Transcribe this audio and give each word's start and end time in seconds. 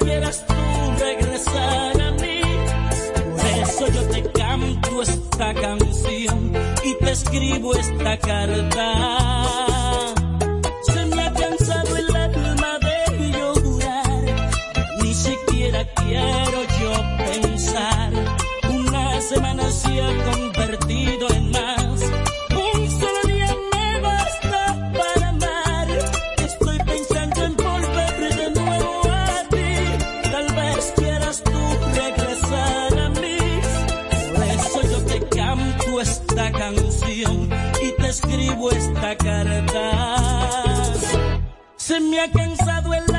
quieras 0.00 0.44
tú 0.46 0.54
regresar 0.98 2.00
a 2.00 2.10
mí. 2.12 2.40
Por 3.36 3.46
eso 3.46 3.86
yo 3.88 4.02
te 4.08 4.22
canto 4.32 5.02
esta 5.02 5.54
canción 5.54 6.52
y 6.84 6.94
te 6.94 7.10
escribo 7.10 7.74
esta 7.74 8.16
carta. 8.18 9.44
Se 10.82 11.06
me 11.06 11.22
ha 11.22 11.32
cansado 11.32 11.96
el 11.96 12.16
alma 12.16 12.78
de 12.78 13.30
llorar, 13.32 14.24
ni 15.02 15.14
siquiera 15.14 15.84
quiero 15.94 16.62
yo 16.80 16.92
pensar. 17.18 18.12
Una 18.70 19.20
semana 19.20 19.66
hacía 19.66 20.06
con 20.24 20.55
me 42.16 42.22
ha 42.22 42.30
cansado 42.30 42.94
el 42.94 43.15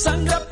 sangre 0.00 0.49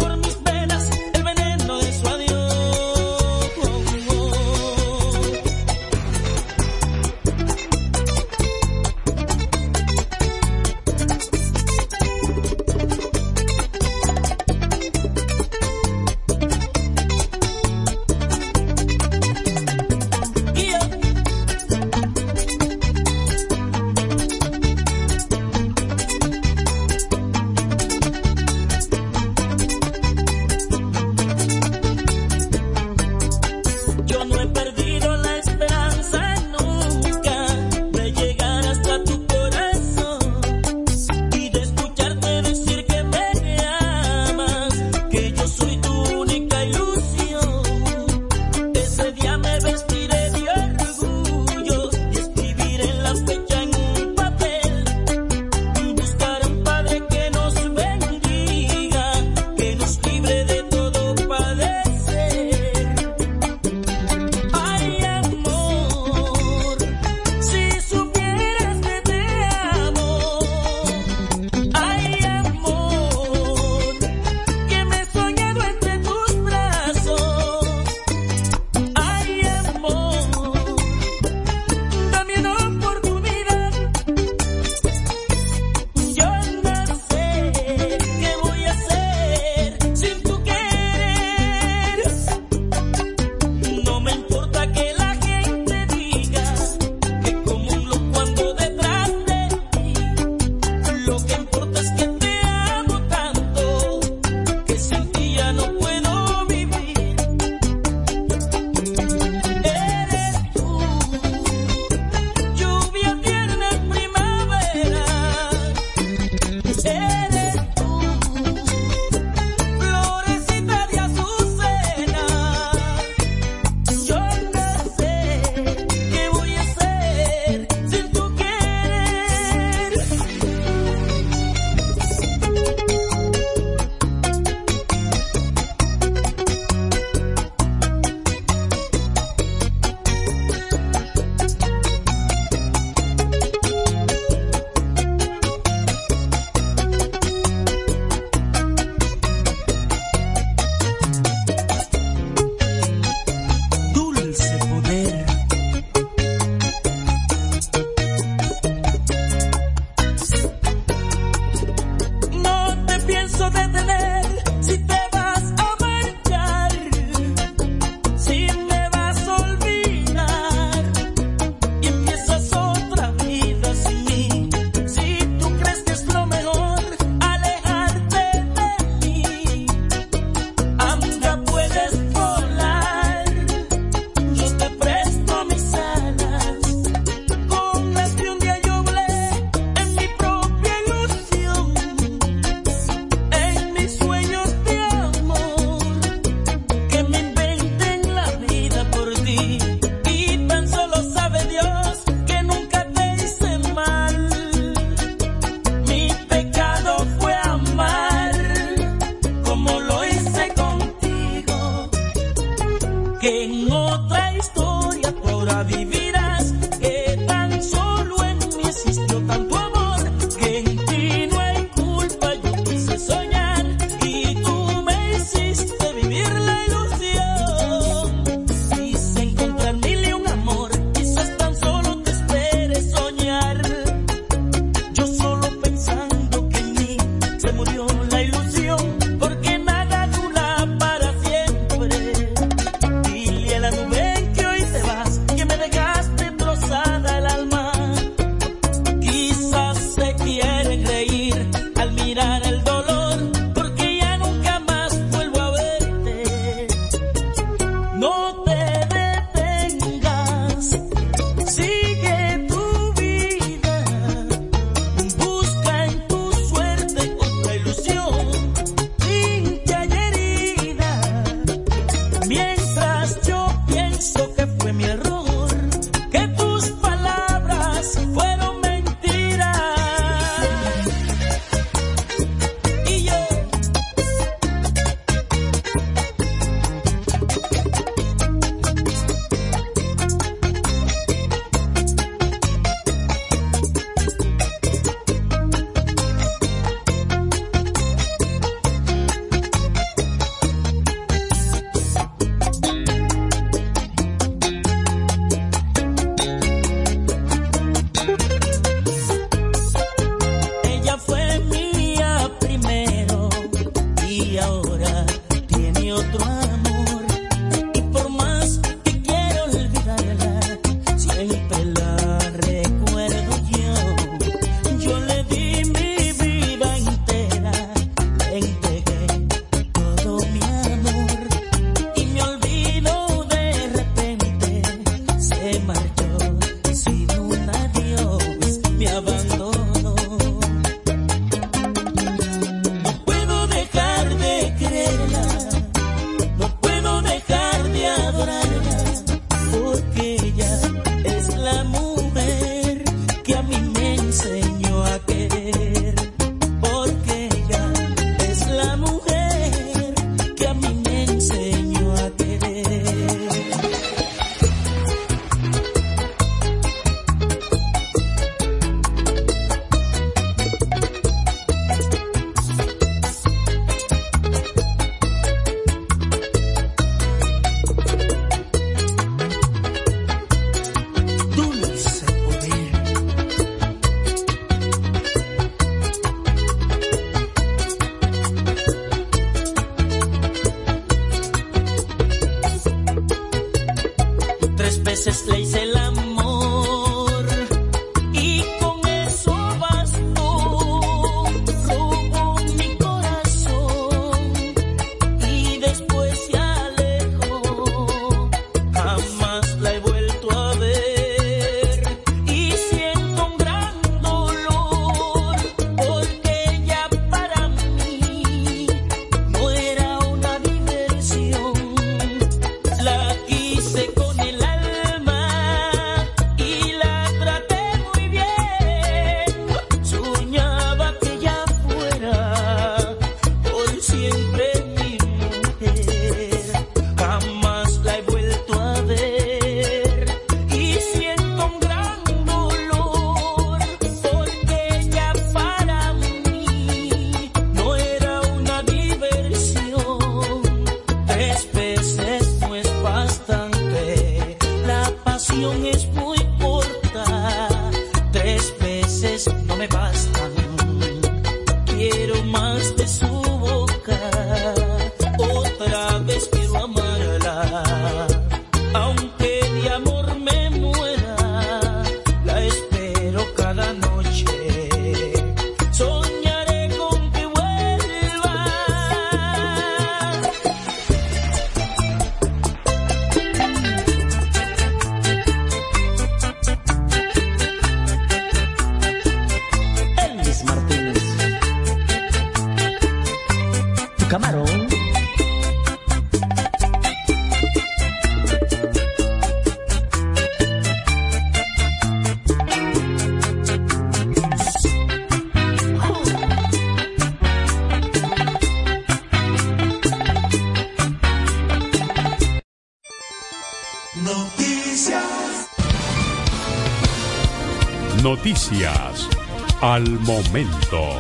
al 519.68 520.00
momento. 520.00 520.98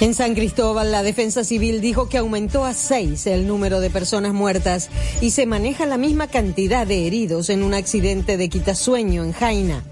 En 0.00 0.14
San 0.14 0.34
Cristóbal, 0.34 0.90
la 0.90 1.04
Defensa 1.04 1.44
Civil 1.44 1.80
dijo 1.80 2.08
que 2.08 2.18
aumentó 2.18 2.64
a 2.64 2.74
seis 2.74 3.24
el 3.28 3.46
número 3.46 3.78
de 3.78 3.88
personas 3.88 4.34
muertas 4.34 4.90
y 5.20 5.30
se 5.30 5.46
maneja 5.46 5.86
la 5.86 5.96
misma 5.96 6.26
cantidad 6.26 6.88
de 6.88 7.06
heridos 7.06 7.50
en 7.50 7.62
un 7.62 7.72
accidente 7.72 8.36
de 8.36 8.48
quitasueño 8.48 9.22
en 9.22 9.32
Jaina. 9.32 9.84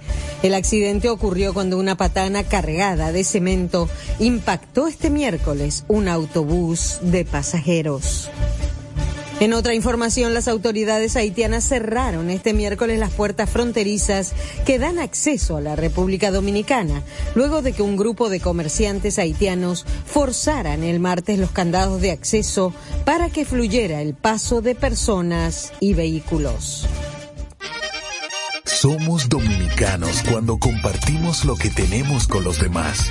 El 0.42 0.54
accidente 0.54 1.10
ocurrió 1.10 1.54
cuando 1.54 1.78
una 1.78 1.96
patana 1.96 2.42
cargada 2.42 3.12
de 3.12 3.22
cemento 3.22 3.88
impactó 4.18 4.88
este 4.88 5.08
miércoles 5.08 5.84
un 5.86 6.08
autobús 6.08 6.98
de 7.02 7.24
pasajeros. 7.24 8.28
En 9.42 9.54
otra 9.54 9.74
información, 9.74 10.34
las 10.34 10.46
autoridades 10.46 11.16
haitianas 11.16 11.64
cerraron 11.64 12.30
este 12.30 12.54
miércoles 12.54 13.00
las 13.00 13.10
puertas 13.10 13.50
fronterizas 13.50 14.34
que 14.64 14.78
dan 14.78 15.00
acceso 15.00 15.56
a 15.56 15.60
la 15.60 15.74
República 15.74 16.30
Dominicana, 16.30 17.02
luego 17.34 17.60
de 17.60 17.72
que 17.72 17.82
un 17.82 17.96
grupo 17.96 18.28
de 18.28 18.38
comerciantes 18.38 19.18
haitianos 19.18 19.84
forzaran 20.06 20.84
el 20.84 21.00
martes 21.00 21.40
los 21.40 21.50
candados 21.50 22.00
de 22.00 22.12
acceso 22.12 22.72
para 23.04 23.30
que 23.30 23.44
fluyera 23.44 24.00
el 24.00 24.14
paso 24.14 24.62
de 24.62 24.76
personas 24.76 25.72
y 25.80 25.94
vehículos. 25.94 26.86
Somos 28.64 29.28
dominicanos 29.28 30.22
cuando 30.30 30.58
compartimos 30.58 31.44
lo 31.44 31.56
que 31.56 31.70
tenemos 31.70 32.28
con 32.28 32.44
los 32.44 32.60
demás, 32.60 33.10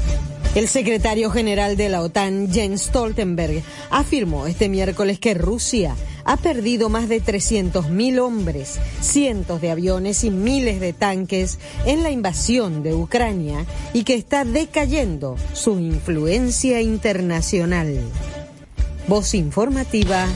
El 0.53 0.67
secretario 0.67 1.31
general 1.31 1.77
de 1.77 1.87
la 1.87 2.01
OTAN, 2.01 2.51
Jens 2.51 2.81
Stoltenberg, 2.81 3.63
afirmó 3.89 4.47
este 4.47 4.67
miércoles 4.67 5.17
que 5.17 5.33
Rusia 5.33 5.95
ha 6.25 6.35
perdido 6.35 6.89
más 6.89 7.07
de 7.07 7.23
300.000 7.23 8.19
hombres, 8.19 8.77
cientos 8.99 9.61
de 9.61 9.71
aviones 9.71 10.25
y 10.25 10.29
miles 10.29 10.81
de 10.81 10.91
tanques 10.91 11.57
en 11.85 12.03
la 12.03 12.11
invasión 12.11 12.83
de 12.83 12.93
Ucrania 12.93 13.65
y 13.93 14.03
que 14.03 14.15
está 14.15 14.43
decayendo 14.43 15.37
su 15.53 15.79
influencia 15.79 16.81
internacional. 16.81 18.01
Voz 19.07 19.33
informativa, 19.33 20.27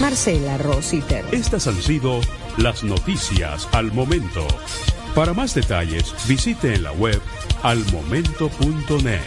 Marcela 0.00 0.58
Rositer. 0.58 1.24
Estas 1.30 1.68
han 1.68 1.80
sido 1.80 2.20
las 2.58 2.82
noticias 2.82 3.68
al 3.70 3.92
momento. 3.92 4.44
Para 5.14 5.34
más 5.34 5.54
detalles, 5.54 6.14
visite 6.26 6.74
en 6.74 6.84
la 6.84 6.92
web 6.92 7.20
almomento.net. 7.62 9.20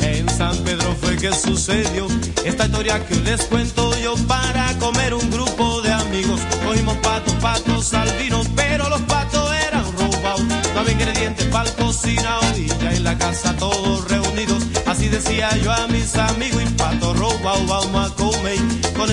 En 0.00 0.28
San 0.28 0.56
Pedro 0.58 0.94
fue 1.00 1.16
que 1.16 1.32
sucedió 1.32 2.06
esta 2.44 2.66
historia 2.66 3.04
que 3.06 3.16
les 3.16 3.42
cuento 3.44 3.96
yo 3.98 4.14
para 4.28 4.76
comer 4.78 5.14
un 5.14 5.30
grupo 5.30 5.80
de 5.82 5.92
amigos. 5.92 6.40
Cogimos 6.64 6.96
patos, 6.98 7.34
patos 7.34 7.94
al 7.94 8.10
vino, 8.18 8.42
pero 8.54 8.88
los 8.88 9.00
patos 9.02 9.50
eran 9.68 9.84
robados. 9.92 10.42
No 10.74 10.80
había 10.80 10.92
ingredientes 10.92 11.46
para 11.46 11.68
el 11.68 11.74
cocinado 11.76 12.42
y 12.58 12.70
en 12.94 13.04
la 13.04 13.16
casa 13.16 13.56
todos 13.56 14.08
reunidos. 14.08 14.62
Así 14.86 15.08
decía 15.08 15.56
yo 15.58 15.72
a 15.72 15.86
mis 15.88 16.14
amigos 16.16 16.62
y 16.62 16.66
pato 16.74 17.14
robado, 17.14 17.66
vamos 17.66 18.03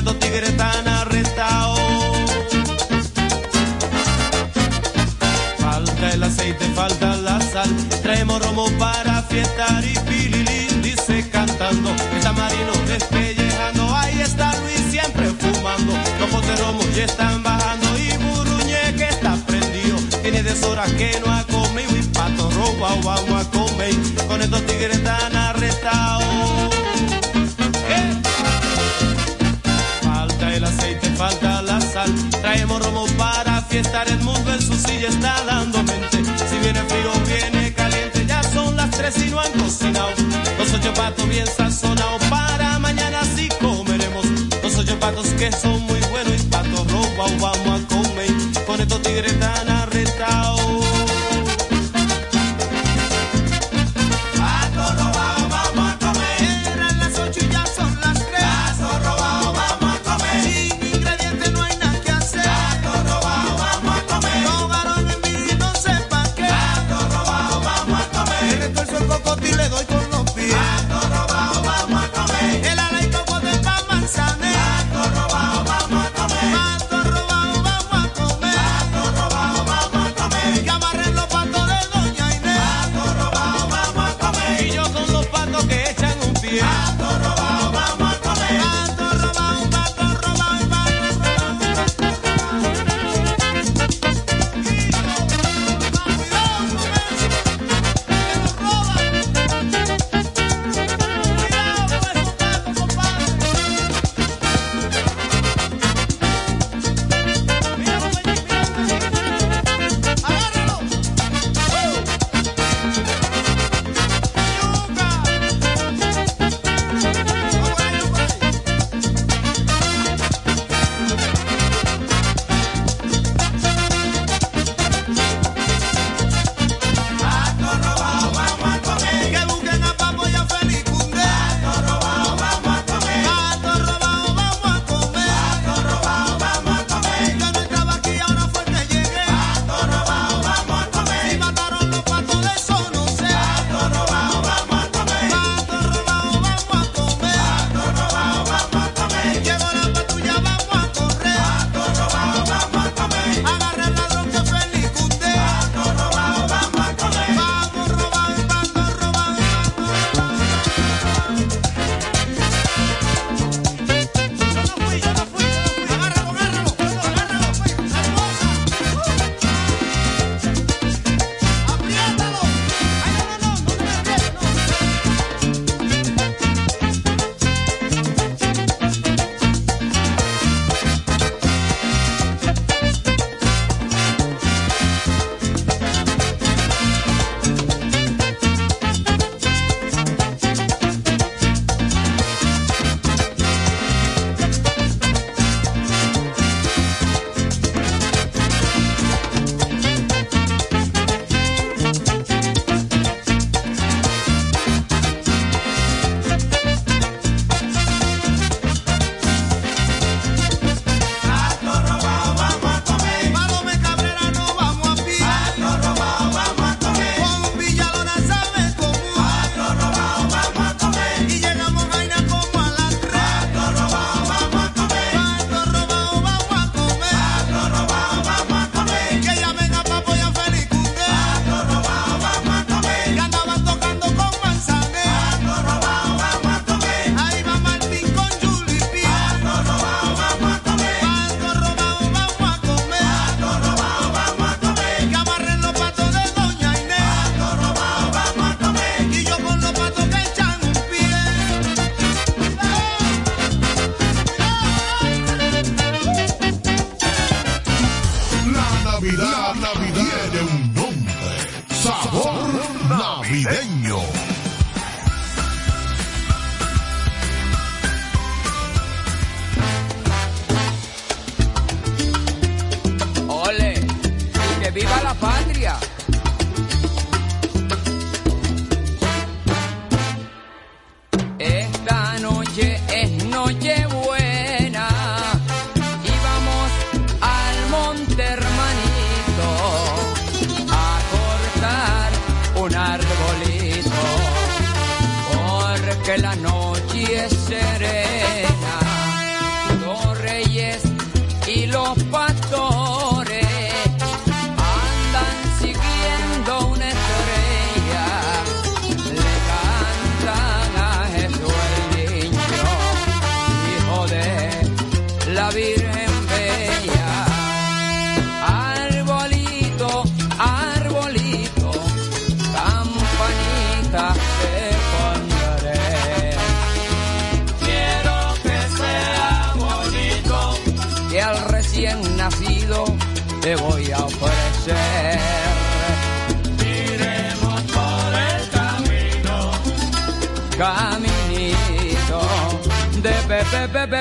tigres 0.03 0.49
están 0.49 0.87
arrestados. 0.87 1.79
Falta 5.59 6.09
el 6.13 6.23
aceite, 6.23 6.65
falta 6.75 7.15
la 7.17 7.39
sal. 7.39 7.69
Traemos 8.01 8.43
romo 8.43 8.65
para 8.79 9.21
fiestar 9.23 9.83
y 9.83 9.93
pililín 10.09 10.81
dice 10.81 11.29
cantando. 11.29 11.91
Está 12.15 12.33
marino 12.33 12.73
despellejando. 12.87 13.95
Ahí 13.95 14.19
está 14.21 14.51
Luis 14.61 14.81
siempre 14.89 15.27
fumando. 15.27 15.93
Los 16.19 16.29
potes 16.29 16.59
romo 16.59 16.81
ya 16.95 17.05
están 17.05 17.43
bajando. 17.43 17.87
Y 17.97 18.17
Buruñe 18.17 18.95
que 18.97 19.07
está 19.07 19.35
prendido. 19.45 19.97
Tiene 20.23 20.41
10 20.41 20.63
horas 20.63 20.91
que 20.93 21.19
no 21.23 21.31
ha 21.31 21.43
comido. 21.45 21.95
Y 21.95 22.03
pato 22.03 22.49
robo, 22.49 22.85
agua 22.87 23.39
a 23.39 23.43
comer. 23.51 23.95
Con 24.27 24.41
estos 24.41 24.65
tigres 24.65 24.97
están 24.97 25.40
fiesta 33.71 34.03
el 34.03 34.19
mundo 34.19 34.53
en 34.53 34.61
su 34.61 34.73
silla 34.73 35.07
está 35.07 35.33
dando 35.45 35.81
mente. 35.83 36.17
Si 36.49 36.57
viene 36.59 36.81
frío, 36.89 37.11
viene 37.25 37.73
caliente. 37.73 38.25
Ya 38.27 38.43
son 38.43 38.75
las 38.75 38.91
tres 38.91 39.15
y 39.25 39.29
no 39.29 39.39
han 39.39 39.51
cocinado. 39.53 40.11
Los 40.57 40.73
ocho 40.73 40.93
patos 40.93 41.27
bien 41.29 41.47
sazonados 41.47 42.21
para 42.25 42.77
mañana 42.79 43.21
sí 43.35 43.47
comeremos. 43.61 44.25
Los 44.61 44.77
ocho 44.77 44.99
patos 44.99 45.27
que 45.39 45.49
son 45.53 45.79
muy 45.83 46.01
buenos 46.11 46.33
y 46.37 46.45
patos 46.47 46.91
robados 46.91 47.39
vamos 47.39 47.81
a 47.81 47.87
comer. 47.87 48.31
Con 48.67 48.81
estos 48.81 49.01
tigres 49.03 49.39
tan 49.39 49.70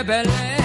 rebelde. 0.01 0.60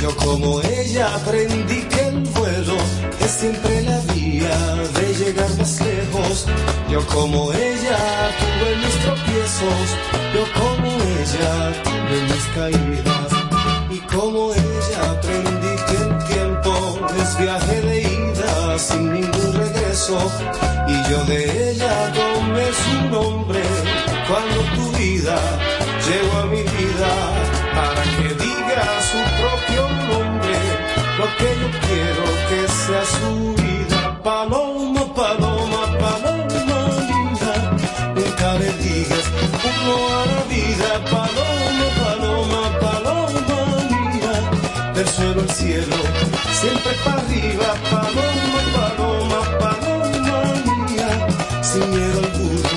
Yo 0.00 0.16
como 0.16 0.62
ella 0.62 1.14
aprendí 1.14 1.82
que 1.82 2.00
el 2.08 2.20
vuelo 2.20 2.76
es 3.20 3.30
siempre 3.30 3.82
la 3.82 3.98
vía 4.14 4.56
de 4.94 5.14
llegar 5.14 5.50
más 5.58 5.78
lejos. 5.80 6.46
Yo 6.88 7.06
como 7.06 7.52
ella 7.52 7.98
tuve 8.40 8.76
mis 8.76 8.96
tropiezos, 9.04 9.86
yo 10.34 10.44
como 10.58 10.88
ella 10.88 11.82
tuve 11.84 12.22
mis 12.30 12.44
caídas. 12.54 13.30
Y 13.90 13.98
como 14.14 14.54
ella 14.54 15.10
aprendí 15.10 15.74
que 15.86 15.96
el 16.02 16.24
tiempo 16.32 16.98
es 17.20 17.38
viaje 17.38 17.80
de 17.82 18.00
ida 18.00 18.78
sin 18.78 19.12
ningún 19.12 19.52
regreso. 19.52 20.18
Y 20.88 21.10
yo 21.10 21.24
de 21.26 21.72
ella 21.72 22.10
tomé 22.14 22.66
su 22.72 23.10
nombre 23.10 23.60
cuando 24.26 24.60
tu 24.76 24.96
vida 24.96 25.38
llegó 26.08 26.38
a 26.38 26.46
mi 26.46 26.62
vida 26.62 27.12
para 27.74 28.02
que 28.02 28.28
diga 28.34 28.82
su 29.02 29.18
propio 29.40 29.59
lo 31.20 31.26
que 31.36 31.50
yo 31.60 31.68
quiero 31.86 32.24
que 32.48 32.60
sea 32.66 33.04
su 33.04 33.54
vida, 33.62 34.22
paloma, 34.24 35.02
paloma, 35.14 35.82
paloma 36.00 36.80
linda. 37.10 37.52
Nunca 38.14 38.54
le 38.54 38.72
digas 38.84 39.26
no 39.84 39.96
a 40.18 40.22
la 40.32 40.42
vida, 40.54 40.90
paloma, 41.14 41.86
paloma, 42.02 42.62
paloma 42.80 43.58
linda. 43.90 44.34
Del 44.94 45.08
suelo 45.08 45.42
al 45.42 45.50
cielo, 45.50 45.96
siempre 46.58 46.92
para 47.04 47.20
arriba, 47.20 47.68
paloma, 47.90 48.60
paloma, 48.76 49.40
paloma 49.60 50.38
mía. 50.86 51.10
Sin 51.60 51.84
miedo 51.90 52.18
al 52.24 52.30
gusto, 52.38 52.76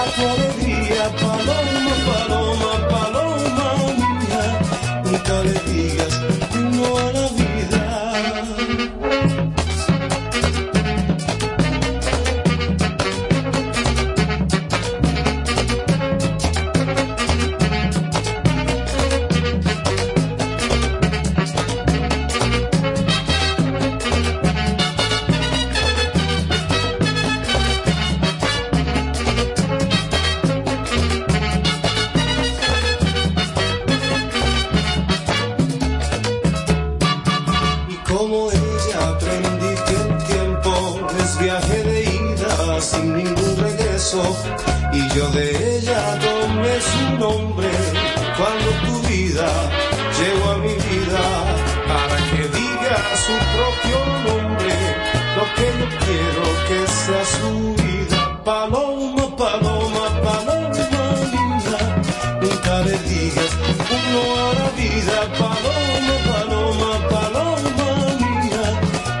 a 0.00 0.04
tu 0.14 0.22
alegría, 0.34 1.04
paloma, 1.22 1.94
paloma. 2.08 2.47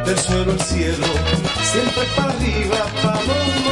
del 0.08 0.18
suelo 0.20 0.52
al 0.52 0.60
cielo, 0.60 1.06
siempre 1.62 2.02
para 2.16 2.32
arriba, 2.32 2.86
para 3.02 3.67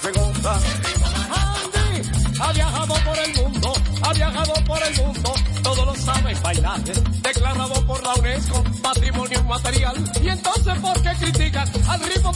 se 0.00 0.12
goza. 0.12 0.54
Andy 0.54 2.02
ha 2.40 2.52
viajado 2.52 2.94
por 3.04 3.18
el 3.18 3.34
mundo, 3.34 3.72
ha 4.02 4.12
viajado 4.12 4.54
por 4.64 4.82
el 4.82 4.96
mundo, 4.96 5.34
todo 5.62 5.84
lo 5.84 5.94
sabe 5.96 6.34
bailar, 6.42 6.80
declarado 6.82 7.86
por 7.86 8.02
la 8.02 8.14
UNESCO 8.14 8.64
patrimonio 8.82 9.40
inmaterial. 9.40 9.96
Y 10.22 10.28
entonces, 10.28 10.78
¿por 10.78 11.02
qué 11.02 11.12
critican 11.18 11.68
al 11.88 12.00
ritmo? 12.00 12.32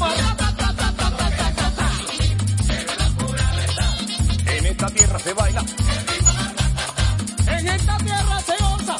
En 4.46 4.66
esta 4.66 4.86
tierra 4.90 5.18
se 5.18 5.32
baila. 5.34 5.64
En 7.46 7.68
esta 7.68 7.96
tierra 7.98 8.40
se 8.40 8.52
goza. 8.62 8.96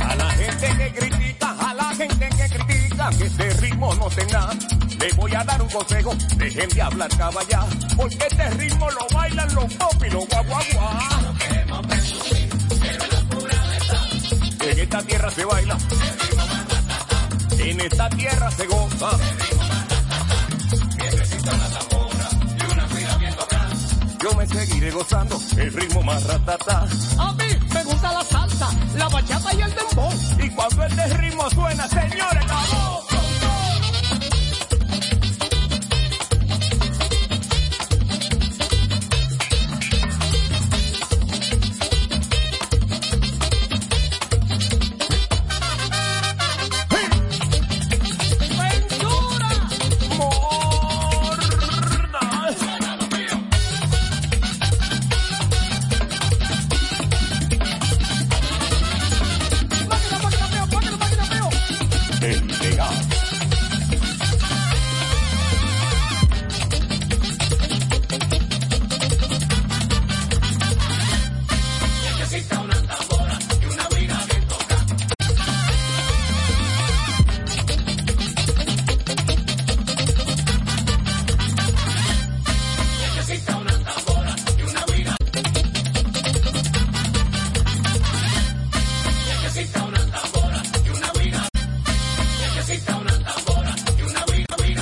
A 0.00 0.16
la 0.16 0.30
gente 0.30 0.76
que 0.76 0.94
critica, 0.94 1.56
a 1.58 1.74
la 1.74 1.94
gente 1.94 2.28
que 2.28 2.58
critica 2.58 3.10
que 3.10 3.24
este 3.24 3.50
ritmo 3.54 3.94
no 3.94 4.08
tenga, 4.08 4.50
le 5.04 5.12
voy 5.12 5.34
a 5.34 5.44
dar 5.44 5.60
un 5.60 5.68
consejo, 5.68 6.14
dejen 6.36 6.68
de 6.70 6.80
hablar 6.80 7.10
caballá, 7.16 7.66
porque 7.94 8.26
este 8.30 8.50
ritmo 8.50 8.90
lo 8.90 9.06
bailan 9.14 9.54
los 9.54 9.74
pop 9.74 10.02
y 10.06 10.10
los 10.10 10.26
guaguaguá. 10.28 10.98
En 14.60 14.78
esta 14.78 15.02
tierra 15.02 15.30
se 15.30 15.44
baila, 15.44 15.76
en 17.58 17.80
esta 17.82 18.08
tierra 18.08 18.50
se 18.50 18.66
goza. 18.66 19.10
Yo 24.22 24.34
me 24.36 24.46
seguiré 24.46 24.90
gozando 24.90 25.38
el 25.58 25.72
ritmo 25.74 26.02
más 26.02 26.24
ratata. 26.24 26.86
A 27.18 27.32
mí 27.34 27.44
me 27.74 27.84
gusta 27.84 28.10
la 28.10 28.24
salsa, 28.24 28.70
la 28.96 29.08
bachata 29.08 29.54
y 29.54 29.60
el 29.60 29.74
dembow. 29.74 30.12
Y 30.38 30.48
cuando 30.48 30.84
este 30.86 31.06
ritmo 31.18 31.50
suena, 31.50 31.86
señores, 31.88 32.46
¡vamos! 32.48 32.93